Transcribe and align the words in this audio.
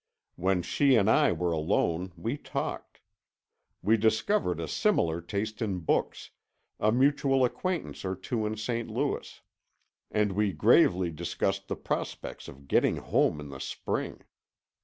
When 0.35 0.63
she 0.63 0.95
and 0.95 1.07
I 1.07 1.31
were 1.31 1.51
alone, 1.51 2.11
we 2.17 2.35
talked. 2.35 3.01
We 3.83 3.97
discovered 3.97 4.59
a 4.59 4.67
similar 4.67 5.21
taste 5.21 5.61
in 5.61 5.77
books, 5.81 6.31
a 6.79 6.91
mutual 6.91 7.45
acquaintance 7.45 8.03
or 8.03 8.15
two 8.15 8.47
in 8.47 8.57
St. 8.57 8.89
Louis. 8.89 9.41
And 10.09 10.31
we 10.31 10.53
gravely 10.53 11.11
discussed 11.11 11.67
the 11.67 11.75
prospects 11.75 12.47
of 12.47 12.67
getting 12.67 12.95
home 12.95 13.39
in 13.39 13.49
the 13.49 13.59
spring. 13.59 14.21